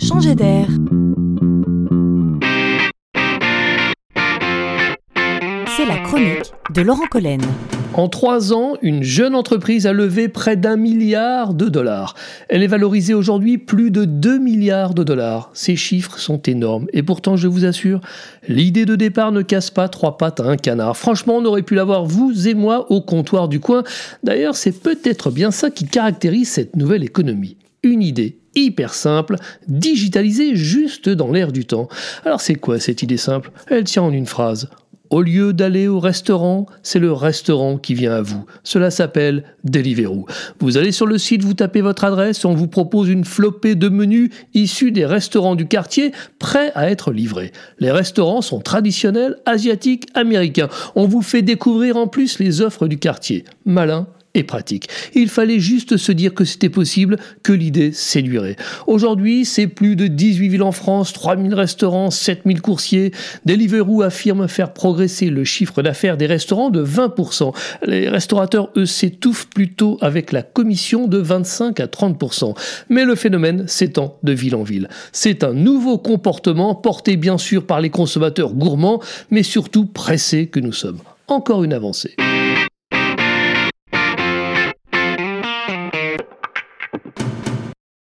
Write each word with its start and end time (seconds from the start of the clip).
changer 0.00 0.34
d'air. 0.34 0.66
C'est 5.76 5.86
la 5.86 5.98
chronique 5.98 6.52
de 6.74 6.82
Laurent 6.82 7.06
Collen. 7.10 7.40
En 7.92 8.08
trois 8.08 8.52
ans, 8.52 8.74
une 8.82 9.02
jeune 9.02 9.34
entreprise 9.34 9.86
a 9.86 9.92
levé 9.92 10.28
près 10.28 10.56
d'un 10.56 10.76
milliard 10.76 11.54
de 11.54 11.68
dollars. 11.68 12.14
Elle 12.48 12.62
est 12.62 12.68
valorisée 12.68 13.14
aujourd'hui 13.14 13.58
plus 13.58 13.90
de 13.90 14.04
2 14.04 14.38
milliards 14.38 14.94
de 14.94 15.02
dollars. 15.02 15.50
Ces 15.54 15.74
chiffres 15.74 16.18
sont 16.18 16.40
énormes. 16.42 16.86
Et 16.92 17.02
pourtant, 17.02 17.36
je 17.36 17.48
vous 17.48 17.64
assure, 17.64 18.00
l'idée 18.48 18.86
de 18.86 18.94
départ 18.94 19.32
ne 19.32 19.42
casse 19.42 19.70
pas 19.70 19.88
trois 19.88 20.18
pattes 20.18 20.40
à 20.40 20.44
un 20.44 20.56
canard. 20.56 20.96
Franchement, 20.96 21.38
on 21.38 21.44
aurait 21.44 21.62
pu 21.62 21.74
l'avoir 21.74 22.04
vous 22.04 22.48
et 22.48 22.54
moi 22.54 22.90
au 22.92 23.00
comptoir 23.00 23.48
du 23.48 23.58
coin. 23.58 23.82
D'ailleurs, 24.22 24.54
c'est 24.54 24.80
peut-être 24.80 25.30
bien 25.30 25.50
ça 25.50 25.70
qui 25.70 25.84
caractérise 25.84 26.48
cette 26.48 26.76
nouvelle 26.76 27.02
économie. 27.02 27.56
Une 27.82 28.02
idée 28.02 28.39
hyper 28.54 28.94
simple, 28.94 29.36
digitalisée 29.68 30.56
juste 30.56 31.08
dans 31.08 31.30
l'air 31.30 31.52
du 31.52 31.64
temps. 31.66 31.88
Alors 32.24 32.40
c'est 32.40 32.54
quoi 32.54 32.78
cette 32.78 33.02
idée 33.02 33.16
simple? 33.16 33.50
Elle 33.68 33.84
tient 33.84 34.02
en 34.02 34.12
une 34.12 34.26
phrase. 34.26 34.68
Au 35.10 35.22
lieu 35.22 35.52
d'aller 35.52 35.88
au 35.88 35.98
restaurant, 35.98 36.66
c'est 36.84 37.00
le 37.00 37.12
restaurant 37.12 37.78
qui 37.78 37.94
vient 37.94 38.14
à 38.14 38.22
vous. 38.22 38.46
Cela 38.62 38.92
s'appelle 38.92 39.42
Deliveroo. 39.64 40.26
Vous 40.60 40.76
allez 40.76 40.92
sur 40.92 41.06
le 41.06 41.18
site, 41.18 41.42
vous 41.42 41.54
tapez 41.54 41.80
votre 41.80 42.04
adresse, 42.04 42.44
on 42.44 42.54
vous 42.54 42.68
propose 42.68 43.08
une 43.08 43.24
flopée 43.24 43.74
de 43.74 43.88
menus 43.88 44.30
issus 44.54 44.92
des 44.92 45.04
restaurants 45.04 45.56
du 45.56 45.66
quartier 45.66 46.12
prêts 46.38 46.70
à 46.76 46.88
être 46.88 47.10
livrés. 47.10 47.50
Les 47.80 47.90
restaurants 47.90 48.40
sont 48.40 48.60
traditionnels, 48.60 49.36
asiatiques, 49.46 50.06
américains. 50.14 50.68
On 50.94 51.06
vous 51.06 51.22
fait 51.22 51.42
découvrir 51.42 51.96
en 51.96 52.06
plus 52.06 52.38
les 52.38 52.60
offres 52.60 52.86
du 52.86 53.00
quartier. 53.00 53.44
Malin 53.64 54.06
et 54.34 54.42
pratique. 54.44 54.88
Il 55.14 55.28
fallait 55.28 55.58
juste 55.58 55.96
se 55.96 56.12
dire 56.12 56.34
que 56.34 56.44
c'était 56.44 56.68
possible, 56.68 57.16
que 57.42 57.52
l'idée 57.52 57.92
séduirait. 57.92 58.56
Aujourd'hui, 58.86 59.44
c'est 59.44 59.66
plus 59.66 59.96
de 59.96 60.06
18 60.06 60.48
villes 60.48 60.62
en 60.62 60.72
France, 60.72 61.12
3000 61.12 61.54
restaurants, 61.54 62.10
7000 62.10 62.60
coursiers. 62.60 63.12
Deliveroo 63.44 64.02
affirme 64.02 64.46
faire 64.46 64.72
progresser 64.72 65.30
le 65.30 65.44
chiffre 65.44 65.82
d'affaires 65.82 66.16
des 66.16 66.26
restaurants 66.26 66.70
de 66.70 66.84
20%. 66.84 67.54
Les 67.86 68.08
restaurateurs, 68.08 68.70
eux, 68.76 68.86
s'étouffent 68.86 69.48
plutôt 69.48 69.98
avec 70.00 70.32
la 70.32 70.42
commission 70.42 71.08
de 71.08 71.18
25 71.18 71.80
à 71.80 71.86
30%. 71.86 72.56
Mais 72.88 73.04
le 73.04 73.16
phénomène 73.16 73.66
s'étend 73.66 74.18
de 74.22 74.32
ville 74.32 74.54
en 74.54 74.62
ville. 74.62 74.88
C'est 75.12 75.42
un 75.44 75.52
nouveau 75.52 75.98
comportement 75.98 76.74
porté 76.74 77.16
bien 77.16 77.38
sûr 77.38 77.66
par 77.66 77.80
les 77.80 77.90
consommateurs 77.90 78.54
gourmands, 78.54 79.00
mais 79.30 79.42
surtout 79.42 79.86
pressés 79.86 80.46
que 80.46 80.60
nous 80.60 80.72
sommes. 80.72 81.00
Encore 81.26 81.64
une 81.64 81.72
avancée. 81.72 82.14